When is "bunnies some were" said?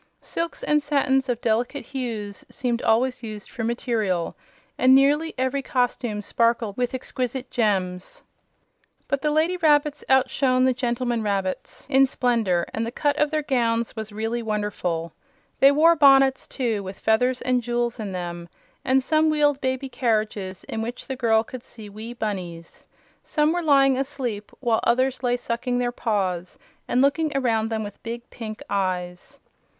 22.13-23.61